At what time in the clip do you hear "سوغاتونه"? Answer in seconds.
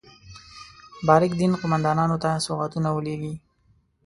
2.45-2.89